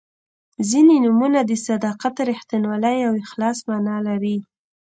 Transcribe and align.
•ځینې 0.69 0.95
نومونه 1.05 1.39
د 1.45 1.51
صداقت، 1.67 2.15
رښتینولۍ 2.29 2.97
او 3.07 3.13
اخلاص 3.25 3.57
معنا 3.69 3.97
لري. 4.07 4.37